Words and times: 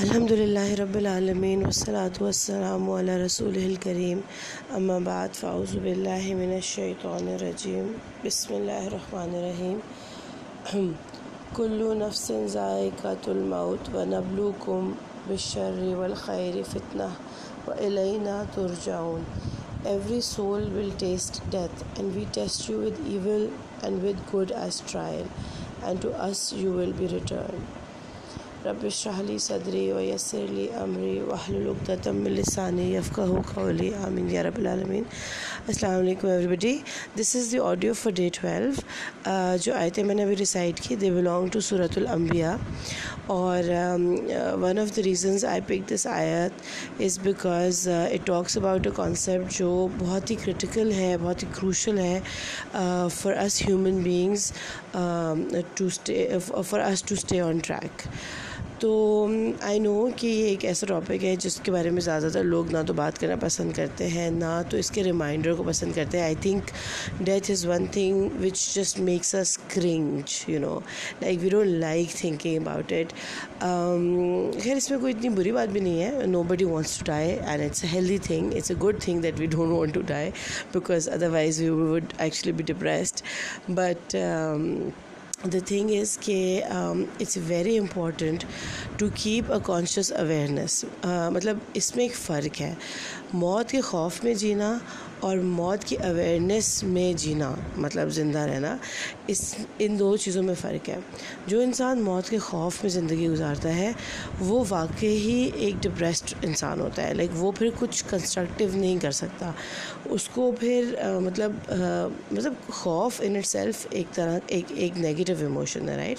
الحمد 0.00 0.30
للہ 0.30 0.74
رب 0.78 0.94
العالمین 0.96 1.62
والصلاة 1.62 2.20
والسلام 2.20 2.90
علی 2.90 3.16
رسول 3.22 3.56
الکریم. 3.62 4.20
اما 4.76 4.98
بعد 5.04 5.34
فاعوذ 5.36 5.74
باللہ 5.84 6.34
من 6.34 6.52
الشیطان 6.54 7.28
الرجیم. 7.28 7.90
بسم 8.22 8.54
اللہ 8.54 8.86
الرحمن 8.86 9.34
الرحیم. 9.40 10.92
کل 11.56 11.82
نفس 11.98 12.30
ذائقۃ 12.52 13.28
الموت 13.34 13.94
ونبلوکم 13.94 14.92
بالشر 15.26 15.82
والخیر 15.98 16.62
فتنہ 16.70 17.10
وإلینا 17.66 18.42
ترجعون. 18.54 19.22
Every 19.94 20.22
soul 20.30 20.66
will 20.78 20.90
taste 21.04 21.42
death 21.58 21.84
and 21.98 22.16
we 22.16 22.26
test 22.40 22.68
you 22.70 22.80
with 22.86 23.04
evil 23.18 23.46
and 23.82 24.08
with 24.08 24.26
good 24.32 24.58
as 24.64 24.82
trial 24.94 25.30
and 25.84 26.00
to 26.00 26.16
us 26.30 26.50
you 26.64 26.72
will 26.80 26.98
be 27.04 27.14
returned. 27.14 27.81
رب 28.64 28.84
اشرح 28.86 29.20
لی 29.26 29.36
صدری 29.38 29.90
ویسر 29.92 30.46
لی 30.50 30.66
امری 30.80 31.18
واحلل 31.28 31.66
عقدۃ 31.68 32.06
من 32.14 32.30
لسانی 32.32 32.82
یفقهوا 32.94 33.40
قولی، 33.54 33.90
آمین 34.06 34.28
یا 34.30 34.42
رب 34.42 34.58
العالمین۔ 34.58 35.04
السلام 35.68 35.98
علیکم 36.00 36.28
everybody 36.46 36.76
this 37.18 37.34
is 37.36 37.50
the 37.52 37.58
audio 37.58 37.92
for 38.02 38.12
day 38.16 38.28
twelve 38.34 38.70
جو 39.62 39.74
آیتیں 39.74 40.02
میں 40.04 40.14
نے 40.14 40.22
ابھی 40.22 40.36
ریسائڈ 40.36 40.80
کی 40.80 40.96
دے 40.96 41.10
بلانگ 41.10 41.48
ٹو 41.52 41.60
صورت 41.68 41.98
الانبیاء۔ 41.98 42.54
اور 43.34 43.70
one 44.62 44.78
of 44.78 44.96
the 44.96 45.02
reasons 45.04 45.44
I 45.44 45.60
pick 45.66 45.88
this 45.90 46.06
آیت 46.06 47.00
is 47.02 47.18
because 47.22 47.86
it 47.88 48.26
talks 48.26 48.56
about 48.58 48.86
a 48.86 48.92
concept 48.96 49.52
جو 49.58 49.88
بہت 49.98 50.30
ہی 50.30 50.36
کرٹیکل 50.44 50.92
ہے، 50.96 51.16
بہت 51.22 51.42
ہی 51.42 51.48
کروشل 51.54 51.98
ہے 51.98 52.18
for 53.16 53.32
us 53.44 53.60
human 53.68 53.98
beings 54.02 54.50
to 54.92 55.86
stay 55.86 56.28
for 56.68 56.80
us 56.80 57.02
to 57.02 57.14
stay 57.14 57.40
on 57.40 57.58
track 57.58 58.06
تو 58.82 59.26
آئی 59.62 59.78
نو 59.78 59.92
کہ 60.16 60.26
یہ 60.26 60.46
ایک 60.48 60.64
ایسا 60.64 60.86
ٹاپک 60.86 61.24
ہے 61.24 61.34
جس 61.40 61.58
کے 61.64 61.72
بارے 61.72 61.90
میں 61.90 62.00
زیادہ 62.02 62.28
تر 62.32 62.44
لوگ 62.44 62.70
نہ 62.72 62.78
تو 62.86 62.92
بات 62.92 63.18
کرنا 63.18 63.34
پسند 63.40 63.72
کرتے 63.72 64.08
ہیں، 64.08 64.30
نہ 64.30 64.60
تو 64.70 64.76
اس 64.76 64.90
کے 64.90 65.02
ریمائنڈر 65.04 65.54
کو 65.54 65.62
پسند 65.66 65.92
کرتے 65.94 66.18
ہیں. 66.18 66.24
I 66.24 66.34
think 66.40 66.70
death 67.24 67.50
is 67.50 67.64
one 67.66 67.86
thing 67.92 68.42
which 68.42 68.74
just 68.74 68.98
makes 69.00 69.34
us 69.34 69.56
cringe 69.74 70.34
you 70.50 70.60
know 70.60 70.78
like 71.20 71.38
we 71.42 71.48
don't 71.48 71.70
like 71.80 72.16
thinking 72.16 72.56
about 72.60 72.92
it 72.92 73.12
خیر، 74.64 74.76
اس 74.76 74.90
میں 74.90 74.98
کوئی 74.98 75.14
اتنی 75.14 75.28
بری 75.36 75.52
بات 75.52 75.68
بھی 75.72 75.80
نہیں 75.80 76.02
ہے. 76.02 76.26
Nobody 76.48 76.64
wants 76.64 76.98
to 76.98 77.04
die 77.06 77.30
and 77.30 77.62
it's 77.62 77.84
a 77.84 77.90
healthy 77.92 78.18
thing 78.26 78.54
it's 78.56 78.70
a 78.70 78.76
good 78.82 79.00
thing 79.02 79.20
that 79.22 79.40
we 79.40 79.46
don't 79.46 79.72
want 79.72 79.94
to 79.94 80.00
die 80.06 80.30
because 80.72 81.08
otherwise 81.30 81.60
we 81.60 81.68
would 81.70 82.12
actually 82.18 82.52
be 82.52 82.72
depressed 82.72 83.22
but 83.70 84.16
the 85.44 85.58
thing 85.66 85.90
is 86.00 86.16
کہ 86.20 86.62
it's 86.64 87.36
very 87.46 87.78
important 87.78 88.44
to 88.98 89.06
keep 89.14 89.52
a 89.52 89.58
conscious 89.64 90.12
awareness 90.12 90.84
مطلب 91.04 91.58
اس 91.74 91.94
میں 91.96 92.04
ایک 92.04 92.14
فرق 92.16 92.60
ہے 92.60 92.74
موت 93.32 93.70
کے 93.70 93.80
خوف 93.80 94.24
میں 94.24 94.34
جینا 94.34 94.78
اور 95.20 95.36
موت 95.36 95.84
کی 95.84 95.96
اویئرنیس 95.96 96.82
میں 96.82 97.12
جینا 97.12 97.54
مطلب 97.76 98.08
زندہ 98.08 98.38
رہنا، 98.38 98.76
اس، 99.26 99.54
ان 99.78 99.98
دو 99.98 100.16
چیزوں 100.16 100.42
میں 100.42 100.54
فرق 100.60 100.88
ہے۔ 100.88 100.96
جو 101.46 101.60
انسان 101.60 102.00
موت 102.00 102.30
کے 102.30 102.38
خوف 102.38 102.82
میں 102.82 102.90
زندگی 102.90 103.28
گزارتا 103.28 103.76
ہے، 103.76 103.92
وہ 104.40 104.64
واقعی 104.68 105.16
ہی 105.16 105.50
ایک 105.54 105.74
ڈپریسڈ 105.82 106.34
انسان 106.42 106.80
ہوتا 106.80 107.08
ہے۔ 107.08 107.14
لائک 107.14 107.30
وہ 107.34 107.52
پھر 107.52 107.68
کچھ 107.78 108.04
کنسٹرکٹیو 108.10 108.68
نہیں 108.74 108.98
کر 108.98 109.10
سکتا۔ 109.10 109.52
اس 110.04 110.28
کو 110.28 110.52
پھر 110.60 110.94
مطلب 111.20 111.52
مطلب 112.32 112.52
خوف 112.70 113.20
ان 113.20 113.36
اٹ 113.36 113.46
سیلف 113.46 113.86
ایک 113.90 114.14
طرح، 114.14 114.38
ایک 114.46 114.64
ایک 114.68 114.92
نیگیٹو 114.96 115.32
ایموشن 115.40 115.88
ہے 115.88 115.96
رائٹ 115.96 116.18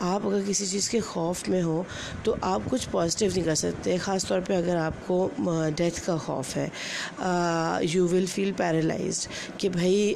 آپ 0.00 0.26
اگر 0.26 0.40
کسی 0.46 0.66
چیز 0.66 0.88
کے 0.88 1.00
خوف 1.00 1.48
میں 1.48 1.62
ہو 1.62 1.82
تو 2.22 2.34
آپ 2.40 2.60
کچھ 2.70 2.88
پازیٹیو 2.90 3.30
نہیں 3.34 3.44
کر 3.44 3.54
سکتے۔ 3.54 3.96
خاص 3.96 4.26
طور 4.26 4.40
پہ 4.40 4.56
اگر 4.56 4.76
آپ 4.76 4.92
کو 5.06 5.28
ڈیتھ 5.76 6.06
کا 6.06 6.16
خوف 6.16 6.51
ہے 6.56 6.68
یو 7.84 8.06
ول 8.08 8.26
فیل 8.26 8.52
پیرالائزڈ 8.56 9.58
کہ 9.60 9.68
بھائی 9.68 10.14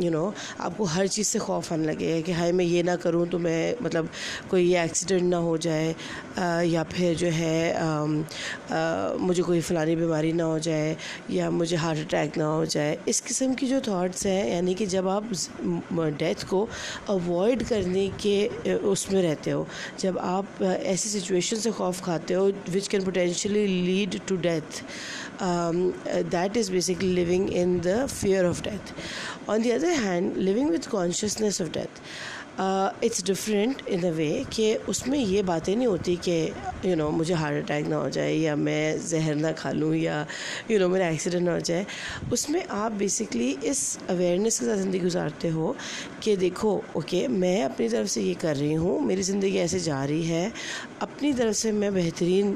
یو 0.00 0.10
نو 0.10 0.30
آپ 0.58 0.76
کو 0.76 0.84
ہر 0.84 1.06
چیز 1.06 1.26
سے 1.26 1.38
خوف 1.38 1.72
آنے 1.72 1.86
لگے 1.86 2.20
کہ 2.22 2.32
ہائے 2.32 2.52
میں 2.52 2.64
یہ 2.64 2.82
نہ 2.82 2.96
کروں 3.02 3.24
تو 3.26 3.38
میں 3.38 3.72
مطلب 3.80 4.06
کوئی 4.48 4.70
یہ 4.70 4.78
ایکسیڈنٹ 4.78 5.22
نہ 5.22 5.36
ہو 5.44 5.56
جائے 5.56 5.92
یا 6.64 6.82
پھر 6.90 7.14
جو 7.18 7.32
ہے 7.32 7.74
مجھے 9.20 9.42
کوئی 9.42 9.60
فلانی 9.60 9.96
بیماری 9.96 10.32
نہ 10.32 10.42
ہو 10.42 10.58
جائے 10.58 10.94
یا 11.28 11.50
مجھے 11.50 11.76
ہارٹ 11.76 11.98
اٹیک 11.98 12.38
نہ 12.38 12.44
ہو 12.44 12.64
جائے 12.64 12.96
اس 13.06 13.22
قسم 13.22 13.54
کی 13.54 13.66
جو 13.66 13.80
تھاٹس 13.84 14.26
ہیں 14.26 14.50
یعنی 14.50 14.74
کہ 14.74 14.86
جب 14.86 15.08
آپ 15.08 15.24
ڈیتھ 16.18 16.44
کو 16.48 16.66
اوائڈ 17.06 17.62
کرنے 17.68 18.08
کے 18.16 18.36
اس 18.82 19.10
میں 19.12 19.22
رہتے 19.22 19.52
ہو 19.52 19.64
جب 19.96 20.18
آپ 20.18 20.62
ایسی 20.62 21.18
سچویشن 21.18 21.56
سے 21.56 21.70
خوف 21.70 22.02
کھاتے 22.02 22.34
ہو 22.34 22.48
which 22.74 22.88
can 22.88 23.04
potentially 23.04 23.66
lead 23.66 24.16
to 24.26 24.36
death 24.36 24.82
um, 25.44 25.94
uh, 26.10 26.22
that 26.34 26.56
is 26.56 26.70
basically 26.70 27.12
living 27.12 27.48
in 27.62 27.80
the 27.80 28.08
fear 28.08 28.44
of 28.46 28.62
death. 28.62 28.92
On 29.48 29.62
the 29.62 29.72
other 29.72 29.94
hand, 29.94 30.36
living 30.36 30.68
with 30.68 30.88
consciousness 30.88 31.60
of 31.60 31.72
death. 31.72 32.00
It's 32.58 33.24
different 33.24 33.82
in 33.86 34.04
a 34.04 34.10
way 34.10 34.42
کہ 34.50 34.76
اس 34.86 35.06
میں 35.06 35.18
یہ 35.18 35.42
باتیں 35.42 35.74
نہیں 35.74 35.86
ہوتی 35.86 36.14
کہ 36.22 36.50
you 36.82 36.96
know 36.96 37.10
مجھے 37.10 37.34
heart 37.34 37.56
attack 37.62 37.88
نہ 37.88 37.94
ہو 37.94 38.08
جائے 38.08 38.34
یا 38.34 38.54
میں 38.54 38.96
زہر 39.02 39.34
نہ 39.34 39.46
کھا 39.56 39.72
لوں 39.72 39.94
یا 39.94 40.24
یو 40.68 40.78
نو 40.80 40.88
میرا 40.88 41.06
ایکسیڈنٹ 41.06 41.42
نہ 41.42 41.50
ہو 41.50 41.58
جائے۔ 41.58 41.84
اس 42.30 42.48
میں 42.50 42.60
آپ 42.68 42.92
بیسکلی 42.98 43.54
اس 43.62 43.98
اویئرنیس 44.08 44.58
کے 44.58 44.66
ساتھ 44.66 44.78
زندگی 44.78 45.02
گزارتے 45.02 45.50
ہو 45.50 45.72
کہ 46.20 46.36
دیکھو 46.36 46.80
اوکے 46.92 47.26
میں 47.28 47.62
اپنی 47.62 47.88
طرف 47.88 48.10
سے 48.10 48.22
یہ 48.22 48.34
کر 48.40 48.56
رہی 48.58 48.76
ہوں، 48.76 49.00
میری 49.00 49.22
زندگی 49.22 49.58
ایسے 49.58 49.78
جا 49.78 50.06
رہی 50.06 50.28
ہے، 50.28 50.48
اپنی 50.98 51.32
طرف 51.32 51.56
سے 51.56 51.72
میں 51.72 51.90
بہترین 51.90 52.54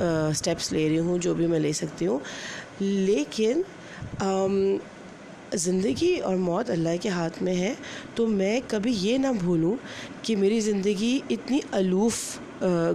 اسٹیپس 0.00 0.72
لے 0.72 0.88
رہی 0.88 0.98
ہوں 0.98 1.18
جو 1.18 1.34
بھی 1.34 1.46
میں 1.46 1.60
لے 1.60 1.72
سکتی 1.72 2.06
ہوں۔ 2.06 2.18
لیکن 2.80 3.62
زندگی 5.54 6.14
اور 6.18 6.36
موت 6.36 6.70
اللہ 6.70 6.96
کے 7.02 7.08
ہاتھ 7.08 7.42
میں 7.42 7.54
ہے، 7.56 7.72
تو 8.14 8.26
میں 8.28 8.60
کبھی 8.68 8.94
یہ 9.00 9.18
نہ 9.18 9.32
بھولوں 9.40 9.74
کہ 10.22 10.36
میری 10.36 10.60
زندگی 10.60 11.18
اتنی 11.30 11.60
الوف 11.72 12.38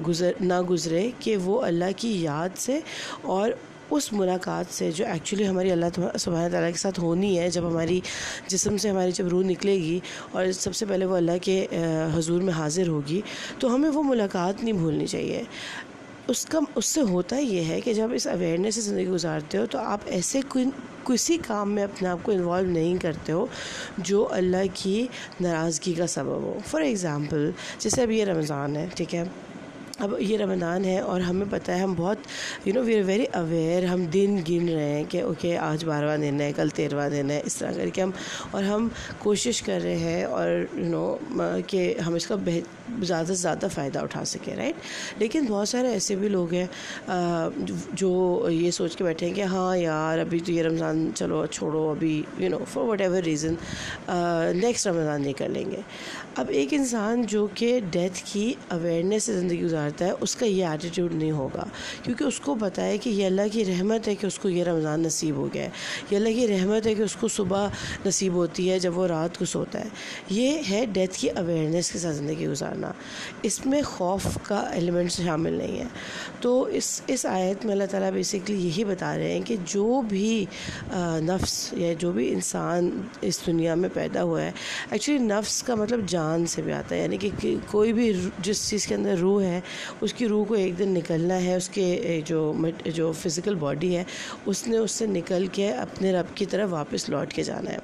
گزر، 0.07 0.31
نہ 0.41 0.61
گزرے 0.69 1.09
کہ 1.19 1.37
وہ 1.43 1.61
اللہ 1.61 1.91
کی 1.97 2.11
یاد 2.23 2.57
سے 2.57 2.79
اور 3.23 3.51
اس 3.91 4.11
ملاقات 4.13 4.73
سے 4.73 4.89
جو 4.91 5.05
ایکچولی 5.05 5.47
ہماری 5.47 5.71
اللہ 5.71 5.85
سبحانہ 6.17 6.51
تعالیٰ 6.51 6.71
کے 6.71 6.77
ساتھ 6.77 6.99
ہونی 6.99 7.37
ہے 7.39 7.49
جب 7.49 7.67
ہماری 7.69 7.99
جسم 8.47 8.77
سے 8.77 8.89
ہماری 8.89 9.11
جب 9.11 9.27
روح 9.27 9.43
نکلے 9.45 9.75
گی 9.77 9.99
اور 10.31 10.51
سب 10.59 10.75
سے 10.75 10.85
پہلے 10.85 11.05
وہ 11.05 11.15
اللہ 11.17 11.37
کے 11.41 11.65
حضور 12.15 12.41
میں 12.41 12.53
حاضر 12.53 12.87
ہوگی، 12.87 13.21
تو 13.59 13.73
ہمیں 13.75 13.89
وہ 13.89 14.03
ملاقات 14.03 14.63
نہیں 14.63 14.73
بھولنی 14.73 15.07
چاہیے۔ 15.07 15.43
اس 16.27 16.45
کا 16.45 16.59
اس 16.75 16.85
سے 16.85 17.01
ہوتا 17.01 17.37
یہ 17.37 17.63
ہے 17.63 17.81
کہ 17.81 17.93
جب 17.93 18.09
اس 18.13 18.27
اویئرنیس 18.27 18.75
سے 18.75 18.81
زندگی 18.81 19.07
گزارتے 19.07 19.57
ہو 19.57 19.65
تو 19.65 19.77
آپ 19.77 19.99
ایسے 20.05 20.41
کوئی 20.47 20.65
کسی 21.03 21.37
کام 21.47 21.71
میں 21.71 21.83
اپنے 21.83 22.07
آپ 22.07 22.17
کو 22.23 22.31
انوالو 22.31 22.71
نہیں 22.71 22.97
کرتے 22.97 23.31
ہو 23.31 23.45
جو 23.97 24.27
اللہ 24.31 24.63
کی 24.73 25.07
ناراضگی 25.41 25.93
کا 25.93 26.07
سبب 26.07 26.41
ہو۔ 26.43 26.57
فار 26.67 26.81
ایگزامپل 26.81 27.51
جیسے 27.79 28.01
اب 28.01 28.11
یہ 28.11 28.25
رمضان 28.25 28.75
ہے، 28.75 28.87
ٹھیک 28.95 29.15
ہے؟ 29.15 29.23
اب 29.99 30.13
یہ 30.19 30.37
رمضان 30.37 30.85
ہے 30.85 30.97
اور 30.99 31.21
ہمیں 31.21 31.45
پتہ 31.49 31.71
ہے 31.71 31.79
ہم 31.79 31.93
بہت 31.97 32.17
you 32.65 32.73
know 32.73 32.81
we 32.83 32.97
are 32.97 33.03
very 33.05 33.25
aware 33.33 33.83
ہم 33.85 34.03
دن 34.13 34.35
گن 34.49 34.67
رہے 34.69 34.89
ہیں 34.89 35.03
کہ 35.09 35.21
اوکے 35.21 35.57
آج 35.57 35.85
بارہواں 35.85 36.17
دن 36.17 36.41
ہے، 36.41 36.51
کل 36.55 36.69
تیرواں 36.75 37.09
دن 37.09 37.29
ہے، 37.31 37.41
اس 37.45 37.55
طرح 37.55 37.71
کر 37.77 37.89
کے 37.93 38.01
ہم، 38.01 38.11
اور 38.51 38.63
ہم 38.63 38.87
کوشش 39.19 39.61
کر 39.61 39.79
رہے 39.83 39.95
ہیں 39.97 40.23
اور 40.23 40.47
یو 40.73 40.89
نو 40.89 41.17
کہ 41.67 41.93
ہم 42.05 42.13
اس 42.15 42.27
کا 42.27 42.35
زیادہ 43.01 43.25
سے 43.27 43.33
زیادہ 43.33 43.67
فائدہ 43.73 43.99
اٹھا 43.99 44.23
سکیں 44.25 44.55
رائٹ 44.55 45.19
لیکن 45.19 45.45
بہت 45.49 45.69
سارے 45.69 45.87
ایسے 45.91 46.15
بھی 46.15 46.29
لوگ 46.29 46.53
ہیں 46.53 46.65
جو 47.93 48.11
یہ 48.51 48.71
سوچ 48.71 48.95
کے 48.97 49.03
بیٹھے 49.03 49.27
ہیں 49.27 49.33
کہ 49.33 49.43
ہاں 49.53 49.77
یار، 49.77 50.19
ابھی 50.19 50.39
تو 50.39 50.51
یہ 50.51 50.63
رمضان 50.63 51.09
چلو، 51.15 51.45
چھوڑو، 51.45 51.89
ابھی 51.91 52.21
you 52.37 52.49
know 52.49 52.59
for 52.73 52.83
whatever 53.01 53.23
reason 53.23 53.55
next 54.59 54.87
Ramadan 54.87 55.25
یہ 55.25 55.33
کر 55.37 55.49
لیں 55.49 55.65
گے۔ 55.71 55.81
اب 56.35 56.49
ایک 56.49 56.73
انسان 56.73 57.21
جو 57.27 57.47
کہ 57.53 57.79
ڈیتھ 57.91 58.21
کی 58.25 58.53
اویئرنیس 58.69 59.23
سے 59.23 59.39
زندگی 59.39 59.61
گزار 59.61 59.84
گزارتا 59.85 60.05
ہے، 60.05 60.11
اس 60.21 60.35
کا 60.35 60.45
یہ 60.45 60.65
ایٹیٹیوڈ 60.65 61.13
نہیں 61.15 61.31
ہوگا۔ 61.31 61.65
کیونکہ 62.03 62.23
اس 62.23 62.39
کو 62.39 62.55
پتہ 62.55 62.81
ہے 62.81 62.97
کہ 62.97 63.09
یہ 63.09 63.25
اللہ 63.25 63.41
کی 63.51 63.65
رحمت 63.65 64.07
ہے 64.07 64.15
کہ 64.15 64.25
اس 64.25 64.39
کو 64.39 64.49
یہ 64.49 64.63
رمضان 64.63 64.99
نصیب 65.03 65.35
ہو 65.35 65.47
گیا 65.53 65.63
ہے۔ 65.63 65.69
یہ 66.11 66.17
اللہ 66.17 66.29
کی 66.29 66.47
رحمت 66.47 66.87
ہے 66.87 66.95
کہ 66.95 67.01
اس 67.01 67.15
کو 67.15 67.27
صبح 67.27 67.67
نصیب 68.05 68.33
ہوتی 68.33 68.71
ہے 68.71 68.79
جب 68.79 68.97
وہ 68.97 69.07
رات 69.07 69.37
کو 69.37 69.45
سوتا 69.45 69.79
ہے۔ 69.79 69.89
یہ 70.29 70.61
ہے 70.69 70.85
ڈیتھ 70.93 71.17
کی 71.17 71.29
اویئرنیس 71.29 71.91
کے 71.91 71.99
ساتھ 71.99 72.15
زندگی 72.15 72.47
گزارنا۔ 72.47 72.91
اس 73.41 73.65
میں 73.65 73.81
خوف 73.81 74.27
کا 74.43 74.59
ایلیمنٹ 74.59 75.11
شامل 75.11 75.53
نہیں 75.53 75.79
ہے۔ 75.79 75.85
تو 76.41 76.63
اس 76.63 77.01
اس 77.07 77.25
آیت 77.25 77.65
میں 77.65 77.73
اللہ 77.73 77.83
تعالیٰ 77.91 78.11
بیسکلی 78.11 78.67
یہی 78.67 78.83
بتا 78.83 79.17
رہے 79.17 79.31
ہیں 79.31 79.41
کہ 79.41 79.55
جو 79.65 80.01
بھی 80.01 80.45
نفس 81.17 81.73
یا 81.73 81.93
جو 81.99 82.11
بھی 82.11 82.33
انسان 82.33 83.01
اس 83.21 83.41
دنیا 83.47 83.75
میں 83.75 83.89
پیدا 83.93 84.23
ہوا 84.23 84.41
ہے 84.41 84.51
ایکچولی 84.91 85.17
نفس 85.17 85.63
کا 85.63 85.75
مطلب 85.75 85.99
جان 86.07 86.15
جان 86.15 86.45
سے 86.45 86.61
بھی 86.61 86.73
آتا 86.73 86.95
ہے۔ 86.95 87.01
یعنی 87.01 87.17
کہ 87.17 87.55
کوئی 87.67 87.93
بھی 87.93 88.13
جس 88.39 88.69
چیز 88.69 88.87
کے 88.87 88.95
اندر 88.95 89.17
روح 89.17 89.43
ہے 89.43 89.61
اس 90.01 90.13
کی 90.13 90.27
روح 90.27 90.45
کو 90.45 90.53
ایک 90.53 90.79
دن 90.79 90.89
نکلنا 90.89 91.43
ہے، 91.43 91.55
اس 91.55 91.69
کے 91.69 92.21
جو 92.25 92.53
جو 92.85 93.11
فزیکل 93.11 93.55
باڈی 93.55 93.97
ہے، 93.97 94.03
اس 94.45 94.67
نے 94.67 94.77
اس 94.77 94.91
سے 94.91 95.05
نکل 95.05 95.47
کے 95.51 95.71
اپنے 95.71 96.13
رب 96.13 96.37
کی 96.37 96.45
طرف 96.45 96.67
واپس 96.71 97.09
لوٹ 97.09 97.33
کے 97.33 97.43
جانا 97.43 97.71
ہے۔ 97.71 97.77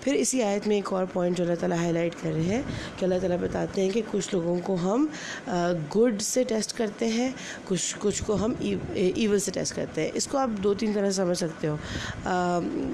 پھر 0.00 0.14
اسی 0.14 0.42
آیت 0.42 0.68
میں 0.68 0.76
ایک 0.76 0.92
اور 0.92 1.04
پوائنٹ 1.12 1.36
جو 1.36 1.44
اللہ 1.44 1.54
تعالیٰ 1.54 1.78
ہائی 1.78 1.92
لائٹ 1.92 2.14
کر 2.22 2.32
رہے 2.32 2.42
ہیں 2.42 2.62
کہ 2.96 3.04
اللہ 3.04 3.14
تعالیٰ 3.18 3.38
بتاتے 3.40 3.82
ہیں 3.82 3.90
کہ 3.90 4.02
کچھ 4.10 4.28
لوگوں 4.32 4.56
کو 4.64 4.74
ہم 4.74 5.06
گڈ 5.96 6.22
سے 6.22 6.44
ٹیسٹ 6.44 6.78
کرتے 6.78 7.08
ہیں، 7.08 7.30
کچھ 7.64 7.96
کچھ 7.98 8.22
کو 8.26 8.34
ہم 8.34 8.54
ایول 8.94 9.38
سے 9.38 9.50
ٹیسٹ 9.50 9.76
کرتے 9.76 10.02
ہیں۔ 10.02 10.10
اس 10.14 10.26
کو 10.26 10.38
آپ 10.38 10.50
دو 10.64 10.74
تین 10.74 10.92
طرح 10.94 11.10
سمجھ 11.10 11.38
سکتے 11.38 11.68
ہو۔ 11.68 11.76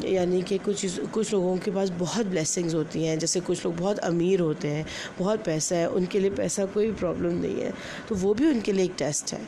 یعنی 0.03 0.41
کہ 0.47 0.59
کچھ 0.65 0.87
کچھ 1.11 1.33
لوگوں 1.33 1.57
کے 1.65 1.71
پاس 1.75 1.91
بہت 1.99 2.27
بلیسنگز 2.27 2.75
ہوتی 2.75 3.07
ہیں، 3.07 3.17
جیسے 3.17 3.41
کچھ 3.45 3.61
لوگ 3.65 3.73
بہت 3.79 4.05
امیر 4.05 4.41
ہوتے 4.41 4.71
ہیں، 4.71 4.83
بہت 5.19 5.45
پیسہ 5.45 5.75
ہے، 5.75 5.85
ان 5.85 6.05
کے 6.05 6.21
لیے 6.21 6.31
پیسہ 6.31 6.63
کوئی 6.73 6.93
پرابلم 7.01 7.39
نہیں 7.39 7.61
ہے۔ 7.61 7.71
تو 8.09 8.15
وہ 8.21 8.35
بھی 8.37 8.47
ان 8.47 8.61
کے 8.61 8.73
لیے 8.73 8.83
ایک 8.83 8.99
ٹیسٹ 8.99 9.33
ہے۔ 9.33 9.39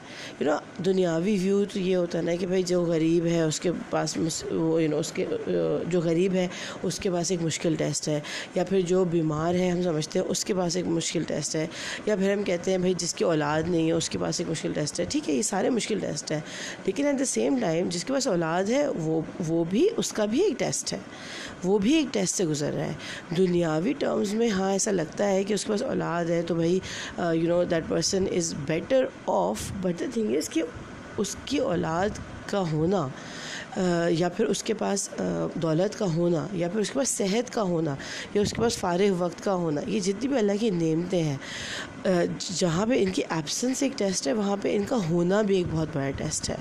یو 0.41 0.47
نو 0.47 0.83
دنیاوی 0.83 1.39
ویو 1.43 1.65
تو 1.65 1.79
یہ 1.79 1.97
ہوتا 1.97 2.19
ہے 2.19 2.23
نا 2.23 2.35
کہ 2.35 2.47
بھائی 2.47 2.63
جو 2.63 2.83
غریب 2.83 3.27
ہے، 3.27 3.43
اس 3.43 3.61
کے 3.61 3.71
پاس 3.91 4.17
یو 4.17 4.89
نو 4.91 4.99
اس 4.99 5.13
کے 5.13 5.25
جو 5.89 6.01
غریب 6.01 6.35
ہے، 6.35 6.49
اس 6.83 6.99
کے 6.99 7.11
پاس 7.11 7.31
ایک 7.31 7.43
مشکل 7.43 7.75
ٹیسٹ 7.75 8.09
ہے۔ 8.09 8.21
یا 8.55 8.65
پھر 8.65 8.81
جو 8.81 9.05
بیمار 9.05 9.55
ہے، 9.55 9.71
ہم 9.71 9.83
سمجھتے 9.83 10.19
ہیں 10.19 10.27
اس 10.27 10.45
کے 10.45 10.55
پاس 10.55 10.77
ایک 10.77 10.87
مشکل 10.87 11.23
ٹیسٹ 11.23 11.57
ہے۔ 11.57 11.67
یا 12.07 12.17
پھر 12.17 12.33
ہم 12.33 12.43
کہتے 12.43 12.71
ہیں 12.71 12.79
بھائی 12.79 12.95
جس 12.99 13.15
کی 13.15 13.25
اولاد 13.25 13.63
نہیں 13.69 13.87
ہے، 13.87 13.93
اس 13.93 14.11
کے 14.11 14.19
پاس 14.19 14.41
ایک 14.41 14.51
مشکل 14.51 14.73
ٹیسٹ 14.73 15.01
ہے۔ 15.01 15.05
ٹھیک 15.09 15.29
ہے، 15.29 15.35
یہ 15.35 15.43
سارے 15.43 15.71
مشکل 15.71 15.99
ٹیسٹ 15.99 16.33
ہیں۔ 16.33 16.41
لیکن 16.87 17.07
ایٹ 17.07 17.19
دا 17.19 17.25
سیم 17.25 17.59
ٹائم 17.61 17.89
جس 17.89 18.05
کے 18.05 18.13
پاس 18.13 18.27
اولاد 18.27 18.65
ہے، 18.65 18.87
وہ 18.89 19.21
وہ 19.49 19.65
بھی 19.71 19.89
اس 19.97 20.13
کا 20.13 20.25
بھی 20.25 20.41
ایک 20.41 20.59
ٹیسٹ 20.59 20.93
ہے۔ 20.93 20.99
وہ 21.65 21.79
بھی 21.79 21.95
ایک 21.95 22.15
ٹیسٹ 22.15 22.37
سے 22.37 22.45
گزر 22.45 22.73
رہا 22.73 22.87
ہے۔ 22.87 22.93
دنیاوی 23.37 23.93
ٹرمز 23.93 24.35
میں 24.35 24.49
ہاں 24.49 24.73
ایسا 24.73 24.91
لگتا 24.91 25.31
ہے 25.31 25.45
کہ 25.45 25.55
اس 25.55 25.65
کے 25.65 25.71
پاس 25.73 25.83
اولاد 25.83 26.25
ہے 26.25 26.43
تو 26.43 26.55
بھائی 26.55 26.79
you 27.19 27.49
know 27.49 27.65
that 27.65 27.85
person 27.89 28.25
is 28.37 28.55
better 28.67 28.78
better 28.79 29.07
off 29.27 29.71
but 29.83 30.01
the 30.01 30.07
thing 30.15 30.37
is 30.37 30.49
کہ 30.49 30.63
اس 31.17 31.37
کی 31.45 31.59
اولاد 31.59 32.19
کا 32.47 32.63
ہونا 32.73 33.07
یا 34.11 34.29
پھر 34.29 34.47
اس 34.47 34.63
کے 34.63 34.75
پاس 34.75 35.09
دولت 35.63 35.99
کا 35.99 36.07
ہونا، 36.15 36.47
یا 36.53 36.69
پھر 36.69 36.81
اس 36.81 36.91
کے 36.91 36.99
پاس 36.99 37.09
صحت 37.09 37.53
کا 37.53 37.63
ہونا، 37.63 37.95
یا 38.35 38.43
اس 38.43 38.51
کے 38.51 38.63
پاس 38.63 38.77
فارغ 38.79 39.15
وقت 39.19 39.43
کا 39.45 39.55
ہونا، 39.55 39.81
یہ 39.87 40.01
جتنی 40.01 40.29
بھی 40.29 40.39
اللہ 40.39 40.61
کی 40.61 40.71
نعمتیں 40.71 41.23
ہیں 41.23 41.37
جہاں 42.57 42.87
پہ 42.87 43.03
ان 43.03 43.11
کی 43.13 43.23
ایبسنس 43.29 43.83
ایک 43.83 43.99
ٹیسٹ 43.99 44.27
ہے، 44.27 44.33
وہاں 44.33 44.57
پہ 44.63 44.77
ان 44.77 44.85
کا 44.89 44.97
ہونا 45.09 45.43
بھی 45.43 45.57
ایک 45.57 45.67
بہت 45.73 45.89
بڑا 45.93 46.11
ٹیسٹ 46.17 46.51
ہے۔ 46.51 46.57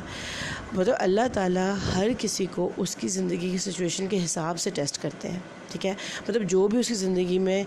مطلب 0.73 0.95
اللہ 0.99 1.27
تعالیٰ 1.33 1.73
ہر 1.95 2.07
کسی 2.17 2.45
کو 2.55 2.69
اس 2.77 2.95
کی 2.95 3.07
زندگی 3.07 3.49
کی 3.49 3.57
سچویشن 3.57 4.07
کے 4.07 4.23
حساب 4.25 4.59
سے 4.59 4.69
ٹیسٹ 4.69 5.01
کرتے 5.01 5.29
ہیں۔ 5.29 5.39
ٹھیک 5.71 5.85
ہے؟ 5.85 5.93
مطلب 6.27 6.43
جو 6.49 6.67
بھی 6.67 6.79
اس 6.79 6.87
کی 6.87 6.93
زندگی 6.95 7.39
میں 7.39 7.63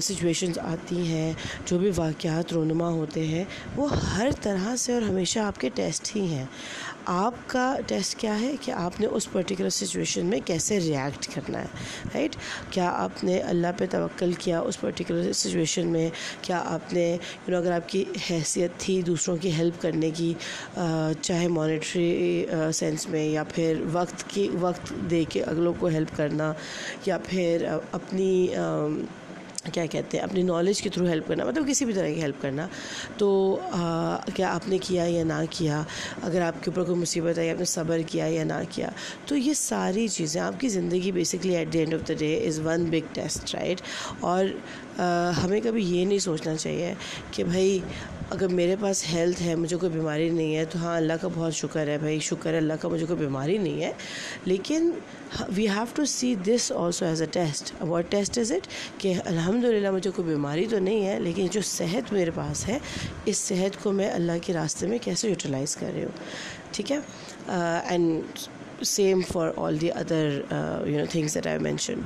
سچویشنز 0.00 0.58
آتی 0.58 1.06
ہیں، 1.06 1.32
جو 1.66 1.78
بھی 1.78 1.90
واقعات 1.96 2.52
رونما 2.52 2.88
ہوتے 2.90 3.26
ہیں، 3.26 3.44
وہ 3.76 3.88
ہر 3.96 4.28
طرح 4.42 4.74
سے 4.76 4.92
اور 4.92 5.02
ہمیشہ 5.02 5.38
آپ 5.38 5.60
کے 5.60 5.68
ٹیسٹ 5.74 6.14
ہی 6.16 6.26
ہیں۔ 6.26 6.44
آپ 7.06 7.34
کا 7.46 7.74
ٹیسٹ 7.86 8.16
کیا 8.18 8.38
ہے 8.40 8.54
کہ 8.60 8.70
آپ 8.70 9.00
نے 9.00 9.06
اس 9.06 9.30
پرٹیکولر 9.32 9.70
سچویشن 9.70 10.26
میں 10.26 10.38
کیسے 10.44 10.78
ریئیکٹ 10.80 11.28
کرنا 11.34 11.58
ہے 11.58 11.66
رائٹ 12.14 12.36
کیا 12.70 12.90
آپ 12.94 13.22
نے 13.24 13.38
اللہ 13.40 13.66
پہ 13.78 13.86
توکل 13.90 14.32
کیا 14.38 14.60
اس 14.60 14.80
پرٹیکولر 14.80 15.32
سچویشن 15.32 15.88
میں؟ 15.88 16.08
کیا 16.40 16.62
آپ 16.66 16.92
نے 16.92 17.06
یو 17.06 17.50
نو 17.50 17.56
اگر 17.56 17.72
آپ 17.72 17.88
کی 17.88 18.04
حیثیت 18.30 18.70
تھی 18.78 19.00
دوسروں 19.02 19.36
کی 19.36 19.52
ہیلپ 19.52 19.80
کرنے 19.82 20.10
کی 20.10 20.32
چاہے 21.20 21.48
مانیٹری 21.48 22.46
سینس 22.74 23.08
میں 23.08 23.24
یا 23.24 23.42
پھر 23.44 23.82
وقت 23.92 24.28
کی، 24.30 24.48
وقت 24.60 24.92
دے 25.10 25.22
کے 25.28 25.42
اگلوں 25.42 25.72
کو 25.78 25.86
ہیلپ 25.86 26.16
کرنا 26.16 26.52
یا 27.06 27.18
پھر 27.24 27.66
اپنی 27.92 28.46
کیا 29.72 29.84
کہتے 29.86 30.16
ہیں، 30.16 30.24
اپنی 30.24 30.42
نالج 30.42 30.80
کے 30.82 30.90
تھرو 30.90 31.06
ہیلپ 31.06 31.28
کرنا 31.28 31.44
مطلب 31.44 31.68
کسی 31.68 31.84
بھی 31.84 31.94
طرح 31.94 32.08
کی 32.08 32.20
ہیلپ 32.22 32.42
کرنا۔ 32.42 32.66
تو 33.18 33.28
کیا 34.34 34.52
آپ 34.54 34.68
نے 34.68 34.78
کیا 34.78 35.04
یا 35.06 35.24
نہ 35.24 35.40
کیا؟ 35.50 35.82
اگر 36.22 36.40
آپ 36.40 36.62
کے 36.64 36.70
اوپر 36.70 36.84
کوئی 36.84 36.98
مصیبت 36.98 37.38
آئی، 37.38 37.50
آپ 37.50 37.58
نے 37.58 37.64
صبر 37.64 38.00
کیا 38.06 38.26
یا 38.26 38.44
نہ 38.44 38.60
کیا؟ 38.70 38.90
تو 39.26 39.36
یہ 39.36 39.54
ساری 39.54 40.06
چیزیں 40.08 40.40
آپ 40.40 40.60
کی 40.60 40.68
زندگی 40.68 41.12
basically 41.12 41.56
at 41.56 41.72
the 41.72 41.78
end 41.78 41.94
of 41.94 42.08
the 42.08 42.14
day 42.18 42.34
is 42.46 42.60
one 42.64 42.84
big 42.90 43.14
test 43.14 43.54
right 43.54 43.80
اور 44.20 44.44
ہمیں 45.42 45.60
کبھی 45.60 45.82
یہ 45.84 46.04
نہیں 46.04 46.18
سوچنا 46.18 46.56
چاہیے 46.56 46.92
کہ 47.30 47.44
بھائی 47.44 47.78
اگر 48.30 48.48
میرے 48.48 48.76
پاس 48.80 49.02
ہیلتھ 49.12 49.42
ہے، 49.42 49.54
مجھے 49.54 49.76
کوئی 49.76 49.92
بیماری 49.92 50.28
نہیں 50.28 50.56
ہے، 50.56 50.64
تو 50.64 50.78
ہاں 50.78 50.96
اللہ 50.96 51.12
کا 51.20 51.28
بہت 51.34 51.54
شکر 51.54 51.88
ہے 51.88 51.98
بھائی، 51.98 52.18
شکر 52.20 52.52
ہے، 52.52 52.58
اللہ 52.58 52.72
کا 52.80 52.88
مجھے 52.88 53.06
کوئی 53.06 53.18
بیماری 53.18 53.58
نہیں 53.58 53.82
ہے۔ 53.82 53.92
لیکن 54.44 54.90
we 55.56 55.68
have 55.68 55.84
to 55.94 56.04
see 56.04 56.34
this 56.46 56.70
also 56.72 57.04
as 57.04 57.22
a 57.22 57.28
test 57.32 57.72
what 57.80 58.10
test 58.10 58.38
is 58.38 58.52
it 58.52 58.66
کہ 59.00 59.14
الحمد 59.24 59.64
للہ 59.64 59.90
مجھے 59.90 60.10
کوئی 60.16 60.28
بیماری 60.28 60.66
تو 60.70 60.78
نہیں 60.78 61.06
ہے، 61.06 61.18
لیکن 61.20 61.46
جو 61.52 61.60
صحت 61.64 62.12
میرے 62.12 62.30
پاس 62.34 62.66
ہے، 62.68 62.78
اس 63.24 63.38
صحت 63.38 63.82
کو 63.82 63.92
میں 63.92 64.10
اللہ 64.10 64.38
کے 64.42 64.52
راستے 64.52 64.86
میں 64.86 64.98
کیسے 65.02 65.28
یوٹیلائز 65.28 65.76
کر 65.76 65.90
رہی 65.94 66.04
ہوں؟ 66.04 66.18
ٹھیک 66.72 66.92
ہے؟ 66.92 66.98
And 67.48 68.38
same 68.84 69.20
for 69.32 69.50
all 69.56 69.80
the 69.80 69.90
other 69.92 70.40
you 70.86 70.98
know 70.98 71.04
things 71.10 71.34
that 71.34 71.46
I 71.46 71.58
mention 71.58 72.00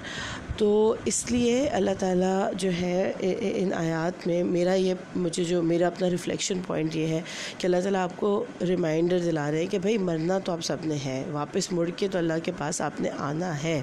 تو 0.61 0.95
اس 1.05 1.25
لیے 1.31 1.69
اللہ 1.69 1.91
تعالیٰ 1.99 2.51
جو 2.59 2.71
ہے 2.81 3.13
ان 3.19 3.73
آیات 3.73 4.27
میں 4.27 4.43
میرا 4.45 4.75
یہ 4.75 4.95
مجھے 5.17 5.45
جو 5.45 5.63
میرا 5.63 5.87
اپنا 5.87 6.11
ریفلیکشن 6.11 6.61
پوائنٹ 6.67 6.97
یہ 6.97 7.07
ہے 7.07 7.21
کہ 7.59 7.67
اللہ 7.67 7.81
تعالیٰ 7.83 8.01
آپ 8.01 8.17
کو 8.17 8.33
ریمائنڈر 8.69 9.19
دلا 9.19 9.51
رہے 9.51 9.61
ہیں 9.61 9.67
کہ 9.67 9.79
بھائی 9.79 9.97
مرنا 9.99 10.39
تو 10.39 10.53
آپ 10.53 10.61
سب 10.63 10.85
نے 10.85 10.97
ہے، 11.05 11.23
واپس 11.31 11.71
مڑ 11.73 11.89
کے 11.97 12.09
تو 12.09 12.19
اللہ 12.19 12.45
کے 12.45 12.53
پاس 12.59 12.81
آپ 12.81 13.01
نے 13.01 13.11
آنا 13.19 13.53
ہے، 13.63 13.81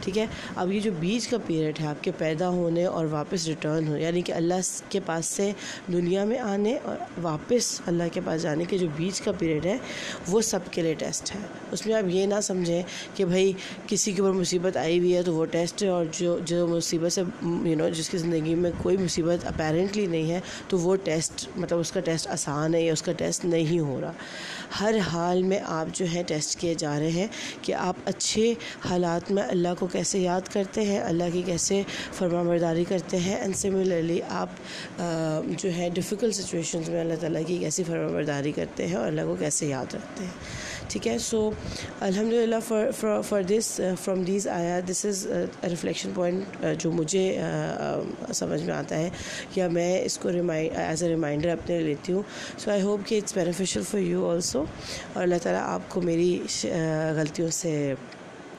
ٹھیک 0.00 0.18
ہے؟ 0.18 0.26
اب 0.56 0.72
یہ 0.72 0.80
جو 0.80 0.90
بیچ 1.00 1.26
کا 1.28 1.38
پیریڈ 1.46 1.80
ہے، 1.80 1.86
آپ 1.86 2.04
کے 2.04 2.10
پیدا 2.18 2.48
ہونے 2.48 2.84
اور 2.84 3.06
واپس 3.10 3.46
ریٹرن 3.46 3.88
ہو 3.88 3.96
یعنی 3.96 4.22
کہ 4.22 4.32
اللہ 4.32 4.60
کے 4.88 5.00
پاس 5.06 5.26
سے 5.26 5.50
دنیا 5.92 6.24
میں 6.24 6.38
آنے 6.38 6.76
اور 6.84 6.96
واپس 7.22 7.80
اللہ 7.86 8.12
کے 8.12 8.20
پاس 8.24 8.42
جانے 8.42 8.64
کے 8.64 8.78
جو 8.78 8.86
بیچ 8.96 9.20
کا 9.20 9.32
پیریڈ 9.38 9.66
ہے، 9.66 9.76
وہ 10.28 10.40
سب 10.42 10.70
کے 10.70 10.82
لیے 10.82 10.94
ٹیسٹ 10.98 11.34
ہے۔ 11.34 11.40
اس 11.72 11.86
میں 11.86 11.94
آپ 11.94 12.08
یہ 12.08 12.26
نہ 12.26 12.40
سمجھیں 12.42 12.82
کہ 13.14 13.24
بھائی 13.24 13.52
کسی 13.86 14.12
کے 14.12 14.22
اوپر 14.22 14.38
مصیبت 14.38 14.76
آئی 14.76 14.98
ہوئی 14.98 15.14
ہے 15.16 15.22
تو 15.22 15.34
وہ 15.34 15.44
ٹیسٹ 15.50 15.82
ہے 15.82 15.88
اور 15.88 16.04
جو 16.20 16.38
جو 16.46 16.66
مصیبت 16.66 17.12
سے 17.12 17.22
یو 17.40 17.76
نو 17.76 17.88
جس 17.88 18.08
کی 18.10 18.18
زندگی 18.18 18.54
میں 18.54 18.70
کوئی 18.78 18.96
مصیبت 18.96 19.46
اپیرنٹلی 19.46 20.06
نہیں 20.06 20.30
ہے، 20.30 20.40
تو 20.68 20.78
وہ 20.78 20.96
ٹیسٹ 21.04 21.46
مطلب 21.56 21.78
اس 21.80 21.92
کا 21.92 22.00
ٹیسٹ 22.00 22.28
آسان 22.30 22.74
ہے 22.74 22.82
یا 22.82 22.92
اس 22.92 23.02
کا 23.02 23.12
ٹیسٹ 23.18 23.44
نہیں 23.44 23.80
ہو 23.80 24.00
رہا۔ 24.00 24.12
ہر 24.80 24.94
حال 25.12 25.42
میں 25.42 25.58
آپ 25.66 25.94
جو 25.94 26.06
ہے 26.14 26.22
ٹیسٹ 26.26 26.58
کیے 26.60 26.74
جا 26.78 26.98
رہے 26.98 27.10
ہیں 27.10 27.26
کہ 27.62 27.74
آپ 27.74 27.96
اچھے 28.04 28.52
حالات 28.88 29.30
میں 29.30 29.42
اللہ 29.42 29.74
کو 29.78 29.86
کیسے 29.86 30.18
یاد 30.18 30.48
کرتے 30.52 30.84
ہیں، 30.84 30.98
اللہ 31.00 31.32
کی 31.32 31.42
کیسے 31.46 31.82
فرما 32.18 32.42
برداری 32.42 32.84
کرتے 32.88 33.18
ہیں 33.18 33.36
اینڈ 33.36 33.56
سملرلی 33.56 34.20
آپ 34.28 35.00
جو 35.58 35.70
ہے 35.76 35.88
ڈیفیکلٹ 35.94 36.34
سچویشنز 36.34 36.88
میں 36.88 37.00
اللہ 37.00 37.20
تعالیٰ 37.20 37.42
کی 37.46 37.58
کیسی 37.58 37.84
فرما 37.84 38.08
برداری 38.12 38.52
کرتے 38.52 38.86
ہیں 38.86 38.96
اور 38.96 39.06
اللہ 39.06 39.26
کو 39.26 39.36
کیسے 39.38 39.66
یاد 39.66 39.94
رکھتے 39.94 40.24
ہیں۔ 40.24 40.88
ٹھیک 40.88 41.06
ہے 41.08 41.16
سو 41.18 41.50
الحمد 42.00 42.32
للہ 42.32 42.56
for 42.68 43.20
for 43.28 43.42
this 43.48 43.80
from 44.02 44.22
these 44.24 44.46
آیا 44.48 44.78
this 44.88 45.04
is 45.06 45.26
reflection 45.62 46.09
point 46.14 46.64
uh, 46.64 46.72
جو 46.78 46.90
مجھے 46.92 47.24
uh, 47.40 47.98
uh, 47.98 48.32
سمجھ 48.32 48.62
میں 48.62 48.74
آتا 48.74 48.96
ہے 48.96 49.08
یا 49.56 49.68
میں 49.68 50.00
اس 50.04 50.18
کو 50.18 50.28
ایز 50.28 51.02
اے 51.02 51.08
ریمائنڈر 51.08 51.48
اپنے 51.48 51.78
لیتی 51.78 52.12
ہوں. 52.12 52.22
سو 52.58 52.70
آئی 52.70 52.82
ہوپ 52.82 53.00
کہ 53.06 53.18
it's 53.18 53.36
beneficial 53.36 53.82
for 53.90 54.00
you 54.00 54.30
also 54.30 54.64
اور 55.12 55.22
اللہ 55.22 55.42
تعالیٰ 55.42 55.62
آپ 55.64 55.80
کو 55.88 56.00
میری 56.00 56.38
غلطیوں 57.16 57.50
سے 57.50 57.94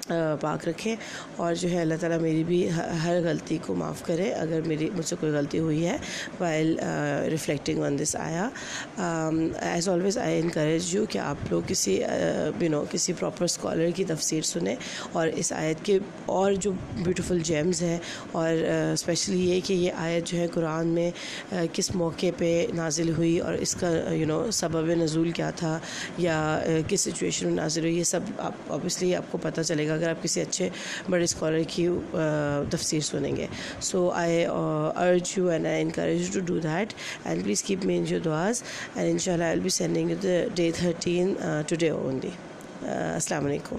پاک 0.07 0.67
رکھیں 0.67 0.95
اور 1.35 1.53
جو 1.55 1.69
ہے 1.69 1.81
اللہ 1.81 1.95
تعالیٰ 1.99 2.19
میری 2.19 2.43
بھی 2.43 2.67
ہر 3.03 3.19
غلطی 3.23 3.57
کو 3.65 3.73
معاف 3.75 4.01
کرے 4.05 4.31
اگر 4.33 4.61
میری، 4.65 4.89
مجھ 4.93 5.05
سے 5.05 5.15
کوئی 5.19 5.31
غلطی 5.31 5.59
ہوئی 5.59 5.85
ہے 5.85 5.97
وائل 6.39 6.75
ریفلیکٹنگ 7.31 7.83
آن 7.83 7.97
دس 7.99 8.15
آیا۔ 8.15 8.47
As 9.61 9.89
always 9.89 10.17
I 10.17 10.39
encourage 10.39 10.93
you 10.95 11.05
کہ 11.09 11.17
آپ 11.19 11.51
لوگ 11.51 11.61
کسی 11.67 11.95
یو 11.95 12.69
نو 12.69 12.83
کسی 12.91 13.13
پراپر 13.19 13.45
اسکالر 13.45 13.89
کی 13.95 14.03
تفسیر 14.03 14.41
سنیں 14.45 14.75
اور 15.11 15.27
اس 15.27 15.51
آیت 15.53 15.85
کے 15.85 15.97
اور 16.25 16.53
جو 16.53 16.71
بیوٹیفل 17.03 17.39
جیمز 17.43 17.81
ہیں 17.81 17.97
اور 18.31 18.63
اسپیشلی 18.93 19.39
یہ 19.49 19.59
کہ 19.65 19.73
یہ 19.73 19.91
آیت 19.97 20.27
جو 20.27 20.37
ہے 20.37 20.47
قرآن 20.47 20.87
میں 20.87 21.09
کس 21.73 21.93
موقع 21.95 22.31
پہ 22.37 22.65
نازل 22.73 23.13
ہوئی 23.17 23.37
اور 23.39 23.53
اس 23.53 23.75
کا 23.75 23.89
یو 24.13 24.27
نو 24.27 24.41
سبب 24.51 24.89
نزول 25.03 25.31
کیا 25.31 25.49
تھا 25.55 25.77
یا 26.17 26.37
کس 26.87 27.01
سچویشن 27.01 27.47
میں 27.47 27.55
نازل 27.55 27.81
ہوئی، 27.81 27.97
یہ 27.97 28.03
سب 28.03 28.19
آپ 28.37 28.53
اوبیسلی 28.67 29.15
آپ 29.15 29.31
کو 29.31 29.37
پتہ 29.41 29.61
چلے 29.61 29.87
گا۔ 29.87 29.99
اگر 30.01 30.09
آپ 30.09 30.23
کسی 30.23 30.41
اچھے 30.41 30.69
بڑے 31.09 31.23
اسکالر 31.23 31.63
کی 31.69 31.87
تفسیر 32.71 33.01
سنیں 33.11 33.35
گے۔ 33.35 33.47
So 33.81 34.09
I 34.15 34.45
urge 34.45 35.33
you 35.37 35.47
and 35.47 35.67
I 35.67 35.81
encourage 35.81 36.29
to 36.33 36.39
do 36.45 36.59
that 36.63 36.93
and 37.25 37.43
please 37.43 37.63
keep 37.63 37.85
me in 37.85 38.05
your 38.07 38.19
دعاز 38.25 38.63
and 38.95 39.11
ان 39.11 39.17
شاء 39.17 39.33
اللہ 39.33 39.43
I 39.43 39.53
will 39.55 39.63
be 39.63 39.69
sending 39.69 40.13
day 40.55 40.71
thirteen 40.75 41.33
today 41.79 41.89
only 41.89 42.29
السلام 42.83 43.45
علیکم۔ 43.45 43.77